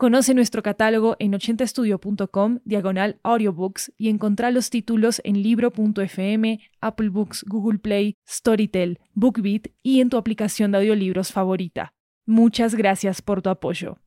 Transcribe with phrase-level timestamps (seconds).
[0.00, 7.44] Conoce nuestro catálogo en 80estudio.com, diagonal audiobooks, y encontrá los títulos en libro.fm, Apple Books,
[7.46, 11.92] Google Play, Storytel, BookBeat y en tu aplicación de audiolibros favorita.
[12.24, 13.98] Muchas gracias por tu apoyo.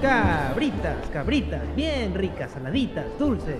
[0.00, 3.58] Cabritas, cabritas, bien ricas, saladitas, dulces.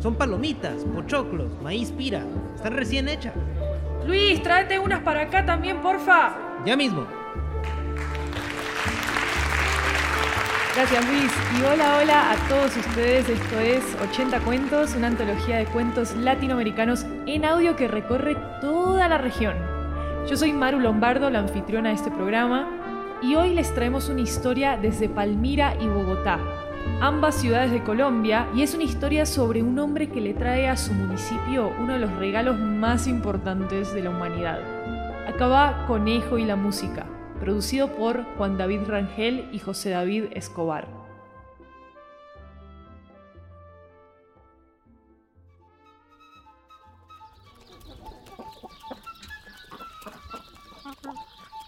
[0.00, 2.22] Son palomitas, pochoclos, maíz pira.
[2.54, 3.32] Están recién hechas.
[4.06, 6.32] Luis, tráete unas para acá también, porfa.
[6.64, 7.06] Ya mismo.
[10.76, 11.32] Gracias Luis.
[11.58, 13.28] Y hola, hola a todos ustedes.
[13.28, 19.18] Esto es 80 Cuentos, una antología de cuentos latinoamericanos en audio que recorre toda la
[19.18, 19.56] región.
[20.28, 22.68] Yo soy Maru Lombardo, la anfitriona de este programa,
[23.22, 26.38] y hoy les traemos una historia desde Palmira y Bogotá,
[27.00, 30.76] ambas ciudades de Colombia, y es una historia sobre un hombre que le trae a
[30.76, 34.60] su municipio uno de los regalos más importantes de la humanidad.
[35.28, 37.06] Acá va Conejo y la música,
[37.40, 40.95] producido por Juan David Rangel y José David Escobar.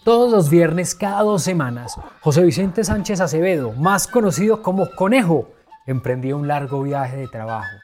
[0.08, 5.50] Todos los viernes, cada dos semanas, José Vicente Sánchez Acevedo, más conocido como Conejo,
[5.84, 7.76] emprendía un largo viaje de trabajo.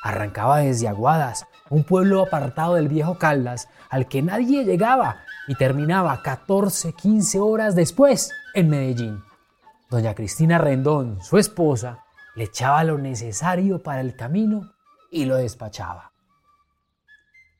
[0.00, 6.22] Arrancaba desde Aguadas, un pueblo apartado del viejo Caldas, al que nadie llegaba, y terminaba
[6.22, 9.24] 14, 15 horas después en Medellín.
[9.90, 12.04] Doña Cristina Rendón, su esposa,
[12.36, 14.70] le echaba lo necesario para el camino
[15.10, 16.12] y lo despachaba.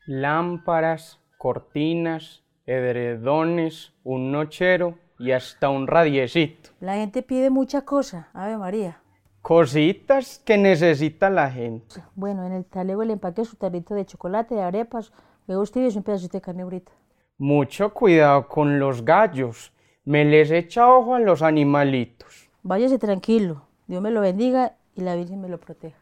[0.07, 6.71] Lámparas, cortinas, edredones, un nochero y hasta un radiecito.
[6.81, 9.01] La gente pide mucha cosa, Ave María.
[9.41, 12.03] Cositas que necesita la gente.
[12.15, 15.13] Bueno, en el talego le empaqué su tarrito de chocolate, de arepas,
[15.47, 16.93] luego usted y un pedacito de carne ahorita.
[17.39, 19.73] Mucho cuidado con los gallos.
[20.05, 22.49] Me les echa ojo a los animalitos.
[22.63, 25.99] Váyase tranquilo, Dios me lo bendiga y la Virgen me lo proteja.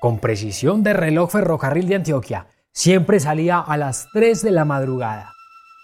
[0.00, 5.32] Con precisión de reloj ferrocarril de Antioquia, Siempre salía a las 3 de la madrugada.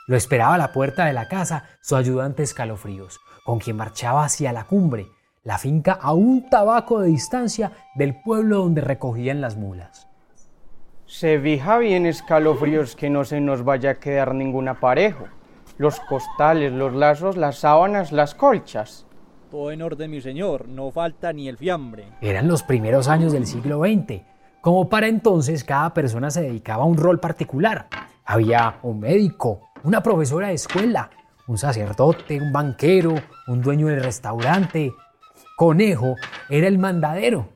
[0.07, 4.53] Lo esperaba a la puerta de la casa su ayudante Escalofríos, con quien marchaba hacia
[4.53, 5.09] la cumbre,
[5.43, 10.09] la finca a un tabaco de distancia del pueblo donde recogían las mulas.
[11.07, 15.27] Se fija bien Escalofríos que no se nos vaya a quedar ningún aparejo.
[15.79, 19.07] Los costales, los lazos, las sábanas, las colchas.
[19.51, 22.13] Todo en orden, mi señor, no falta ni el fiambre.
[22.21, 24.36] Eran los primeros años del siglo XX
[24.67, 27.87] como para entonces cada persona se dedicaba a un rol particular.
[28.25, 31.09] Había un médico, una profesora de escuela,
[31.47, 33.15] un sacerdote, un banquero,
[33.47, 34.93] un dueño del restaurante.
[35.57, 36.17] Conejo
[36.49, 37.51] era el mandadero,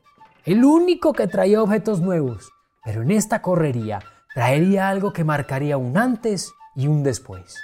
[0.45, 2.53] el único que traía objetos nuevos,
[2.85, 3.99] pero en esta correría
[4.33, 7.57] traería algo que marcaría un antes y un después.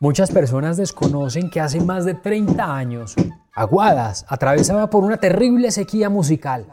[0.00, 3.14] Muchas personas desconocen que hace más de 30 años,
[3.54, 6.66] Aguadas atravesaba por una terrible sequía musical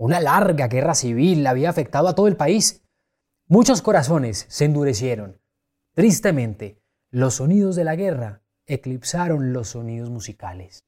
[0.00, 2.82] una larga guerra civil había afectado a todo el país.
[3.46, 5.42] Muchos corazones se endurecieron.
[5.92, 10.86] Tristemente, los sonidos de la guerra eclipsaron los sonidos musicales.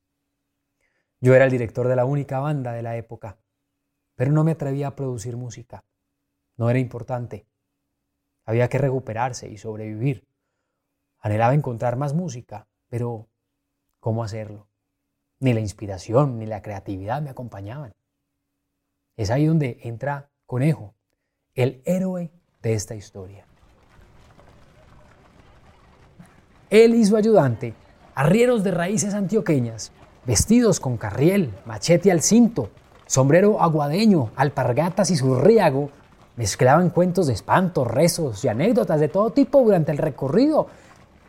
[1.20, 3.38] Yo era el director de la única banda de la época,
[4.14, 5.84] pero no me atrevía a producir música.
[6.56, 7.46] No era importante.
[8.46, 10.26] Había que recuperarse y sobrevivir.
[11.18, 13.28] Anhelaba encontrar más música, pero
[14.00, 14.70] ¿cómo hacerlo?
[15.38, 17.92] Ni la inspiración ni la creatividad me acompañaban.
[19.16, 20.94] Es ahí donde entra Conejo,
[21.54, 22.30] el héroe
[22.62, 23.46] de esta historia.
[26.70, 27.74] Él y su ayudante,
[28.14, 29.92] arrieros de raíces antioqueñas,
[30.24, 32.70] vestidos con carriel, machete al cinto,
[33.06, 35.90] sombrero aguadeño, alpargatas y surriago,
[36.36, 40.68] mezclaban cuentos de espanto, rezos y anécdotas de todo tipo durante el recorrido,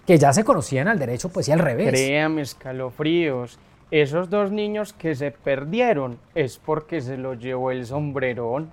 [0.07, 1.89] que ya se conocían al derecho pues y al revés.
[1.89, 3.59] Créame, escalofríos,
[4.01, 8.71] esos dos niños que se perdieron es porque se los llevó el sombrerón.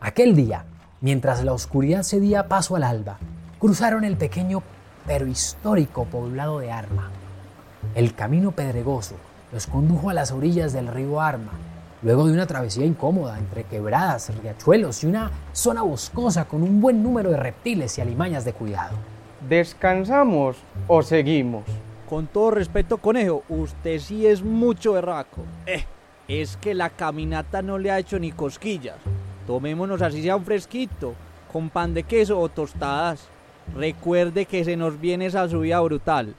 [0.00, 0.66] Aquel día,
[1.00, 3.18] mientras la oscuridad cedía paso al alba,
[3.58, 4.62] cruzaron el pequeño
[5.04, 7.10] pero histórico poblado de Arma.
[7.96, 9.16] El camino pedregoso
[9.52, 11.54] los condujo a las orillas del río Arma,
[12.00, 17.02] luego de una travesía incómoda entre quebradas, riachuelos y una zona boscosa con un buen
[17.02, 18.94] número de reptiles y alimañas de cuidado.
[19.48, 20.56] ¿Descansamos
[20.86, 21.64] o seguimos?
[22.12, 25.46] Con todo respeto, conejo, usted sí es mucho berraco.
[25.64, 25.86] Eh,
[26.28, 28.98] es que la caminata no le ha hecho ni cosquillas.
[29.46, 31.14] Tomémonos así sea un fresquito,
[31.50, 33.28] con pan de queso o tostadas.
[33.74, 36.34] Recuerde que se nos viene esa subida brutal.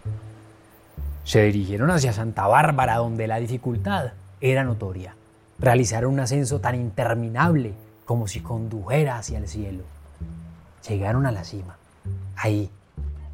[1.23, 5.15] Se dirigieron hacia Santa Bárbara, donde la dificultad era notoria.
[5.57, 7.73] Realizaron un ascenso tan interminable
[8.05, 9.81] como si condujera hacia el cielo.
[10.87, 11.77] Llegaron a la cima.
[12.35, 12.69] Ahí,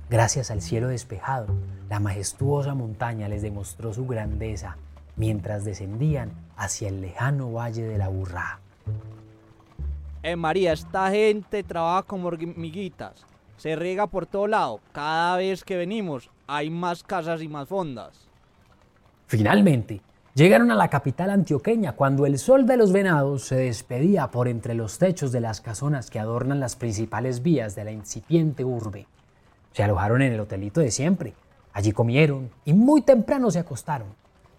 [0.10, 1.48] gracias al cielo despejado,
[1.90, 4.78] la majestuosa montaña les demostró su grandeza
[5.16, 8.60] mientras descendían hacia el lejano valle de la Burrá.
[10.24, 13.26] Eh, María, esta gente trabaja como hormiguitas.
[13.58, 14.80] Se riega por todo lado.
[14.92, 18.28] Cada vez que venimos hay más casas y más fondas.
[19.28, 20.02] Finalmente,
[20.34, 24.74] llegaron a la capital antioqueña cuando el sol de los venados se despedía por entre
[24.74, 29.08] los techos de las casonas que adornan las principales vías de la incipiente urbe.
[29.80, 31.36] Se alojaron en el hotelito de siempre.
[31.72, 34.10] Allí comieron y muy temprano se acostaron.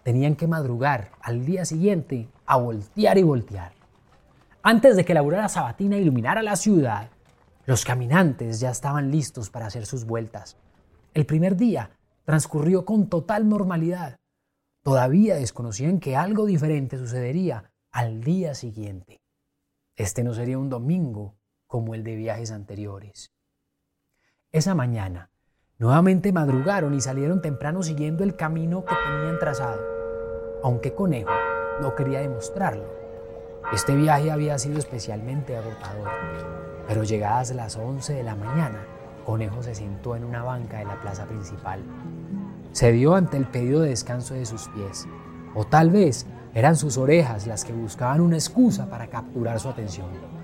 [0.01, 3.71] Tenían que madrugar al día siguiente a voltear y voltear.
[4.63, 7.11] Antes de que la aurora sabatina iluminara la ciudad,
[7.67, 10.57] los caminantes ya estaban listos para hacer sus vueltas.
[11.13, 11.91] El primer día
[12.25, 14.17] transcurrió con total normalidad.
[14.81, 19.21] Todavía desconocían que algo diferente sucedería al día siguiente.
[19.95, 21.35] Este no sería un domingo
[21.67, 23.31] como el de viajes anteriores.
[24.53, 25.29] Esa mañana,
[25.79, 29.81] nuevamente madrugaron y salieron temprano siguiendo el camino que tenían trazado,
[30.61, 31.31] aunque Conejo
[31.79, 32.83] no quería demostrarlo.
[33.71, 36.09] Este viaje había sido especialmente agotador,
[36.85, 38.83] pero llegadas las 11 de la mañana,
[39.25, 41.81] Conejo se sentó en una banca de la plaza principal.
[42.73, 45.07] Se dio ante el pedido de descanso de sus pies,
[45.55, 50.40] o tal vez eran sus orejas las que buscaban una excusa para capturar su atención.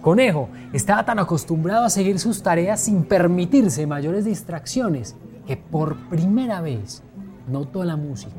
[0.00, 5.16] Conejo estaba tan acostumbrado a seguir sus tareas sin permitirse mayores distracciones
[5.46, 7.02] que por primera vez
[7.48, 8.36] notó la música.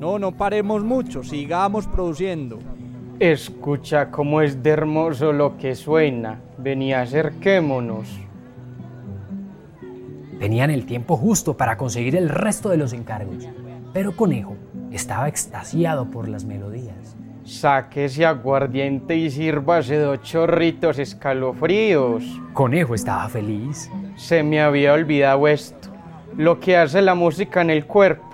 [0.00, 2.58] No, no paremos mucho, sigamos produciendo.
[3.20, 6.40] Escucha cómo es de hermoso lo que suena.
[6.56, 8.08] Vení, acerquémonos.
[10.38, 13.46] Tenían el tiempo justo para conseguir el resto de los encargos,
[13.92, 14.56] pero Conejo
[14.90, 17.14] estaba extasiado por las melodías.
[17.50, 22.22] Saque ese aguardiente y sírvase dos chorritos escalofríos.
[22.52, 23.90] Conejo estaba feliz.
[24.14, 25.88] Se me había olvidado esto.
[26.36, 28.24] Lo que hace la música en el cuerpo.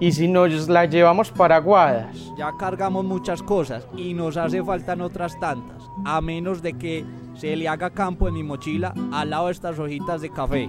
[0.00, 2.32] Y si nos la llevamos para Guadas.
[2.36, 7.04] Ya cargamos muchas cosas y nos hace faltan otras tantas, a menos de que
[7.34, 10.68] se le haga campo en mi mochila al lado de estas hojitas de café.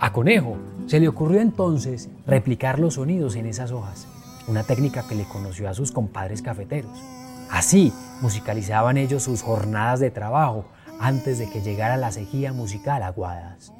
[0.00, 0.56] A Conejo
[0.86, 4.08] se le ocurrió entonces replicar los sonidos en esas hojas,
[4.46, 6.98] una técnica que le conoció a sus compadres cafeteros.
[7.50, 10.66] Así musicalizaban ellos sus jornadas de trabajo
[11.00, 13.72] antes de que llegara la sequía musical a Guadas.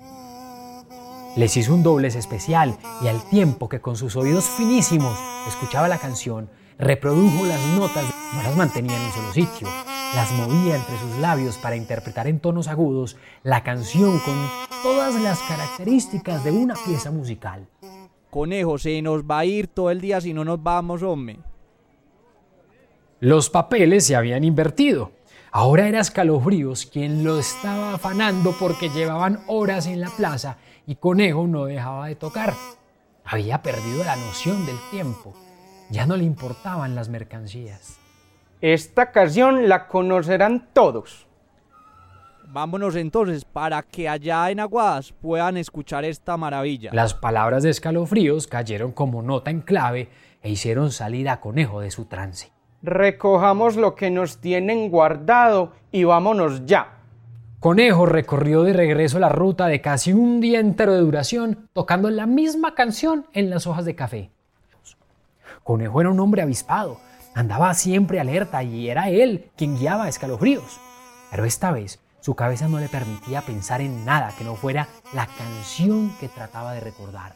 [1.36, 5.18] Les hizo un doblez especial y al tiempo que con sus oídos finísimos
[5.48, 9.68] escuchaba la canción, reprodujo las notas, no las mantenía en un solo sitio,
[10.14, 14.34] las movía entre sus labios para interpretar en tonos agudos la canción con
[14.82, 17.66] todas las características de una pieza musical.
[18.34, 21.38] Conejo, se nos va a ir todo el día si no nos vamos, hombre.
[23.20, 25.12] Los papeles se habían invertido.
[25.52, 31.46] Ahora era Escalofríos quien lo estaba afanando porque llevaban horas en la plaza y Conejo
[31.46, 32.54] no dejaba de tocar.
[33.24, 35.32] Había perdido la noción del tiempo.
[35.90, 38.00] Ya no le importaban las mercancías.
[38.60, 41.28] Esta canción la conocerán todos.
[42.54, 46.90] Vámonos entonces para que allá en Aguadas puedan escuchar esta maravilla.
[46.92, 50.08] Las palabras de escalofríos cayeron como nota en clave
[50.40, 52.52] e hicieron salir a Conejo de su trance.
[52.80, 56.98] Recojamos lo que nos tienen guardado y vámonos ya.
[57.58, 62.26] Conejo recorrió de regreso la ruta de casi un día entero de duración tocando la
[62.26, 64.30] misma canción en las hojas de café.
[65.64, 67.00] Conejo era un hombre avispado,
[67.34, 70.78] andaba siempre alerta y era él quien guiaba a escalofríos.
[71.32, 75.26] Pero esta vez su cabeza no le permitía pensar en nada que no fuera la
[75.26, 77.34] canción que trataba de recordar.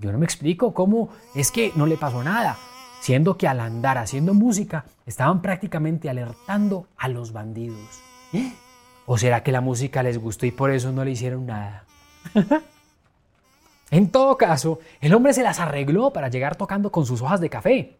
[0.00, 2.56] Yo no me explico cómo es que no le pasó nada,
[2.98, 8.02] siendo que al andar haciendo música estaban prácticamente alertando a los bandidos.
[9.06, 11.84] ¿O será que la música les gustó y por eso no le hicieron nada?
[13.92, 17.50] en todo caso, el hombre se las arregló para llegar tocando con sus hojas de
[17.50, 17.98] café.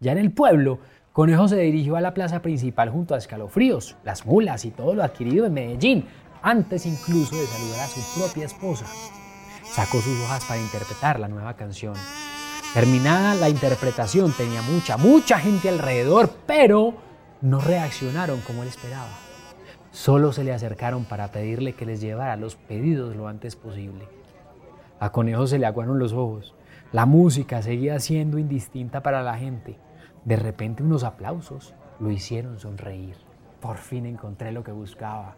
[0.00, 0.80] Ya en el pueblo,
[1.14, 5.04] Conejo se dirigió a la plaza principal junto a escalofríos, las mulas y todo lo
[5.04, 6.06] adquirido en Medellín,
[6.42, 8.84] antes incluso de saludar a su propia esposa.
[9.62, 11.94] Sacó sus hojas para interpretar la nueva canción.
[12.74, 16.94] Terminada la interpretación, tenía mucha, mucha gente alrededor, pero
[17.42, 19.16] no reaccionaron como él esperaba.
[19.92, 24.08] Solo se le acercaron para pedirle que les llevara los pedidos lo antes posible.
[24.98, 26.56] A Conejo se le aguaron los ojos.
[26.90, 29.78] La música seguía siendo indistinta para la gente.
[30.24, 33.16] De repente unos aplausos lo hicieron sonreír.
[33.60, 35.36] Por fin encontré lo que buscaba.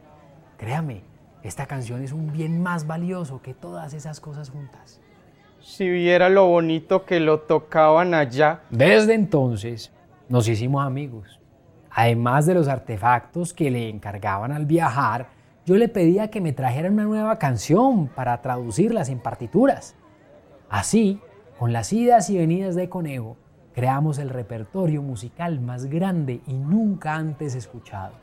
[0.56, 1.02] Créame,
[1.42, 5.00] esta canción es un bien más valioso que todas esas cosas juntas.
[5.60, 8.62] Si viera lo bonito que lo tocaban allá.
[8.70, 9.92] Desde entonces
[10.28, 11.40] nos hicimos amigos.
[11.90, 15.28] Además de los artefactos que le encargaban al viajar,
[15.64, 19.96] yo le pedía que me trajera una nueva canción para traducirlas en partituras.
[20.68, 21.20] Así,
[21.58, 23.36] con las idas y venidas de Conejo,
[23.76, 28.14] creamos el repertorio musical más grande y nunca antes escuchado.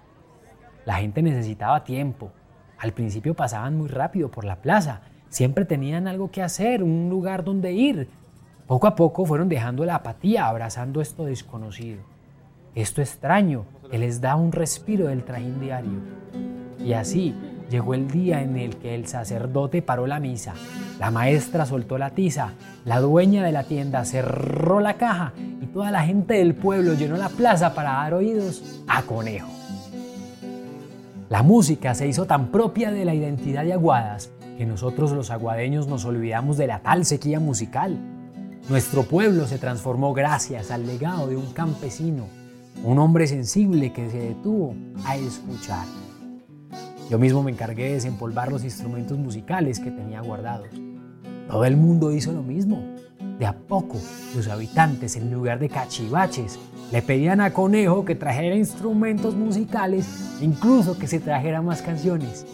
[0.83, 2.31] La gente necesitaba tiempo.
[2.79, 5.01] Al principio pasaban muy rápido por la plaza.
[5.29, 8.09] Siempre tenían algo que hacer, un lugar donde ir.
[8.65, 12.01] Poco a poco fueron dejando la apatía, abrazando esto desconocido.
[12.73, 15.99] Esto extraño que les da un respiro del trajín diario.
[16.79, 17.35] Y así
[17.69, 20.53] llegó el día en el que el sacerdote paró la misa,
[20.99, 22.53] la maestra soltó la tiza,
[22.85, 27.17] la dueña de la tienda cerró la caja y toda la gente del pueblo llenó
[27.17, 29.49] la plaza para dar oídos a Conejo.
[31.29, 35.87] La música se hizo tan propia de la identidad de Aguadas que nosotros los aguadeños
[35.87, 37.97] nos olvidamos de la tal sequía musical.
[38.69, 42.27] Nuestro pueblo se transformó gracias al legado de un campesino,
[42.83, 45.85] un hombre sensible que se detuvo a escuchar.
[47.13, 50.69] Yo mismo me encargué de desempolvar los instrumentos musicales que tenía guardados.
[51.47, 52.81] Todo el mundo hizo lo mismo.
[53.37, 53.99] De a poco,
[54.35, 56.57] los habitantes, en lugar de cachivaches,
[56.91, 60.07] le pedían a Conejo que trajera instrumentos musicales,
[60.41, 62.47] incluso que se trajera más canciones.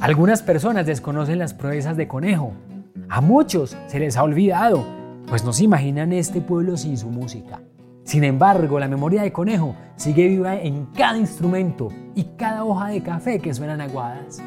[0.00, 2.52] Algunas personas desconocen las proezas de Conejo.
[3.10, 4.86] A muchos se les ha olvidado,
[5.26, 7.60] pues no se imaginan este pueblo sin su música.
[8.08, 13.02] Sin embargo, la memoria de conejo sigue viva en cada instrumento y cada hoja de
[13.02, 14.42] café que suenan aguadas.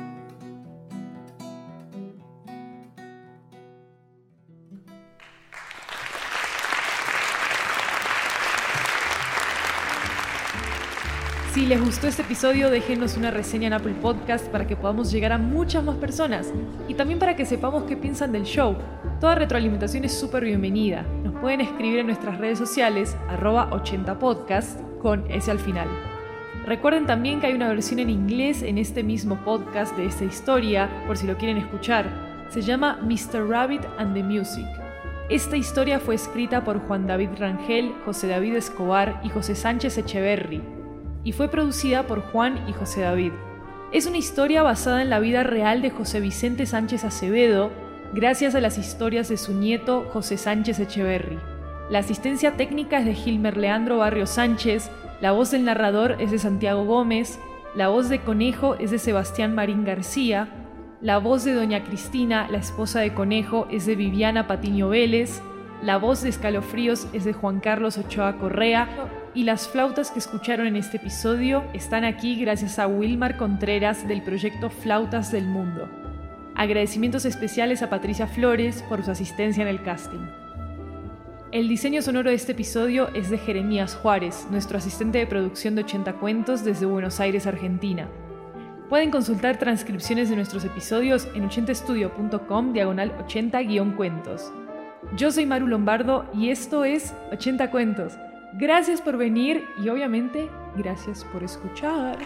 [11.54, 15.34] Si les gustó este episodio, déjenos una reseña en Apple Podcast para que podamos llegar
[15.34, 16.52] a muchas más personas
[16.88, 18.76] y también para que sepamos qué piensan del show.
[19.20, 21.06] Toda retroalimentación es súper bienvenida.
[21.42, 25.90] Pueden escribir en nuestras redes sociales, arroba 80podcast, con ese al final.
[26.66, 30.90] Recuerden también que hay una versión en inglés en este mismo podcast de esta historia,
[31.08, 32.06] por si lo quieren escuchar.
[32.50, 33.50] Se llama Mr.
[33.50, 34.68] Rabbit and the Music.
[35.30, 40.62] Esta historia fue escrita por Juan David Rangel, José David Escobar y José Sánchez Echeverry
[41.24, 43.32] y fue producida por Juan y José David.
[43.92, 47.72] Es una historia basada en la vida real de José Vicente Sánchez Acevedo,
[48.14, 51.40] gracias a las historias de su nieto José Sánchez Echeverry.
[51.90, 54.90] La asistencia técnica es de Gilmer Leandro Barrio Sánchez,
[55.22, 57.40] la voz del narrador es de Santiago Gómez,
[57.76, 60.50] la voz de Conejo es de Sebastián Marín García,
[61.00, 65.42] la voz de Doña Cristina, la esposa de Conejo, es de Viviana Patiño Vélez,
[65.82, 68.88] la voz de Escalofríos es de Juan Carlos Ochoa Correa
[69.34, 74.22] y las flautas que escucharon en este episodio están aquí gracias a Wilmar Contreras del
[74.22, 76.01] proyecto Flautas del Mundo.
[76.62, 80.28] Agradecimientos especiales a Patricia Flores por su asistencia en el casting.
[81.52, 85.82] El diseño sonoro de este episodio es de Jeremías Juárez, nuestro asistente de producción de
[85.82, 88.08] 80 cuentos desde Buenos Aires, Argentina.
[88.90, 94.54] Pueden consultar transcripciones de nuestros episodios en 80estudio.com diagonal 80-cuentos.
[95.18, 98.14] Yo soy Maru Lombardo y esto es 80 Cuentos.
[98.54, 102.20] Gracias por venir y obviamente gracias por escuchar.